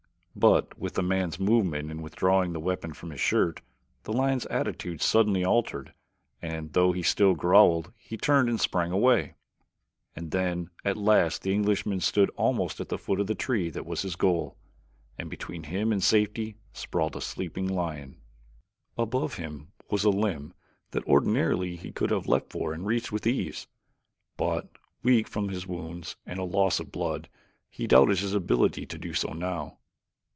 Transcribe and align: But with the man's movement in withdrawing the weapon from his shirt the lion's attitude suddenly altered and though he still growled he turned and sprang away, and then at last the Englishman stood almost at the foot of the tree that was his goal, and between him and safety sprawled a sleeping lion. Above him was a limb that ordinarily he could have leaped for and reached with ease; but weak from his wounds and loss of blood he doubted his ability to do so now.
But 0.33 0.79
with 0.79 0.93
the 0.93 1.03
man's 1.03 1.41
movement 1.41 1.91
in 1.91 2.01
withdrawing 2.01 2.53
the 2.53 2.59
weapon 2.61 2.93
from 2.93 3.09
his 3.11 3.19
shirt 3.19 3.61
the 4.03 4.13
lion's 4.13 4.45
attitude 4.45 5.01
suddenly 5.01 5.43
altered 5.43 5.93
and 6.41 6.71
though 6.71 6.93
he 6.93 7.03
still 7.03 7.35
growled 7.35 7.91
he 7.97 8.15
turned 8.15 8.47
and 8.47 8.59
sprang 8.59 8.91
away, 8.93 9.35
and 10.15 10.31
then 10.31 10.69
at 10.85 10.95
last 10.95 11.41
the 11.41 11.53
Englishman 11.53 11.99
stood 11.99 12.29
almost 12.37 12.79
at 12.79 12.87
the 12.87 12.97
foot 12.97 13.19
of 13.19 13.27
the 13.27 13.35
tree 13.35 13.69
that 13.71 13.85
was 13.85 14.03
his 14.03 14.15
goal, 14.15 14.57
and 15.17 15.29
between 15.29 15.63
him 15.63 15.91
and 15.91 16.01
safety 16.01 16.55
sprawled 16.71 17.17
a 17.17 17.21
sleeping 17.21 17.67
lion. 17.67 18.15
Above 18.97 19.33
him 19.35 19.73
was 19.89 20.05
a 20.05 20.09
limb 20.09 20.53
that 20.91 21.05
ordinarily 21.05 21.75
he 21.75 21.91
could 21.91 22.09
have 22.09 22.25
leaped 22.25 22.53
for 22.53 22.71
and 22.71 22.85
reached 22.85 23.11
with 23.11 23.27
ease; 23.27 23.67
but 24.37 24.69
weak 25.03 25.27
from 25.27 25.49
his 25.49 25.67
wounds 25.67 26.15
and 26.25 26.39
loss 26.39 26.79
of 26.79 26.89
blood 26.89 27.27
he 27.69 27.85
doubted 27.85 28.19
his 28.19 28.33
ability 28.33 28.85
to 28.85 28.97
do 28.97 29.13
so 29.13 29.33
now. 29.33 29.77